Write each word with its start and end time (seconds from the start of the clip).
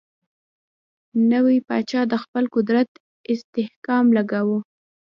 نوی 1.31 1.57
پاچا 1.67 2.01
د 2.11 2.13
خپل 2.23 2.43
قدرت 2.55 2.89
استحکام 3.31 4.05
لګیا 4.17 4.41
وو. 4.47 4.59